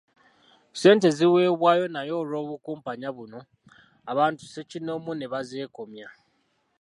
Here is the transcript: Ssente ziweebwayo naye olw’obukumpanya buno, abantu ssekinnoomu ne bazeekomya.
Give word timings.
Ssente 0.73 1.07
ziweebwayo 1.17 1.85
naye 1.93 2.13
olw’obukumpanya 2.21 3.09
buno, 3.17 3.39
abantu 4.11 4.41
ssekinnoomu 4.45 5.11
ne 5.15 5.27
bazeekomya. 5.33 6.07